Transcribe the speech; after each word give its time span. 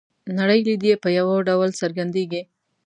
نړۍ 0.39 0.59
لید 0.67 0.81
یې 0.89 0.95
په 1.03 1.09
یوه 1.17 1.33
ډول 1.47 1.69
څرګندیږي. 1.81 2.41